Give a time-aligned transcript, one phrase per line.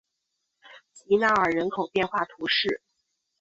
[0.95, 2.81] 吉纳尔人口变化图示